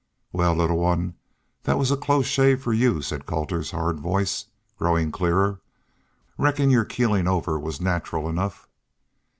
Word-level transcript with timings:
"Wal, 0.33 0.55
little 0.55 0.79
one, 0.79 1.13
that 1.61 1.77
was 1.77 1.91
a 1.91 1.95
close 1.95 2.25
shave 2.25 2.63
for 2.63 2.73
y'u," 2.73 3.03
said 3.03 3.27
Colter's 3.27 3.69
hard 3.69 3.99
voice, 3.99 4.45
growing 4.79 5.11
clearer. 5.11 5.61
"Reckon 6.39 6.71
your 6.71 6.85
keelin' 6.85 7.27
over 7.27 7.59
was 7.59 7.79
natural 7.79 8.27
enough." 8.27 8.67